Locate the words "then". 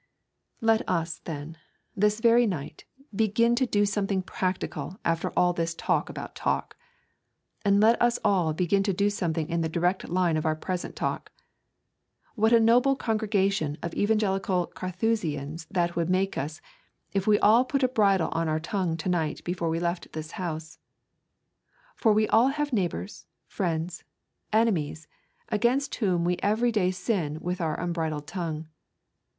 1.25-1.57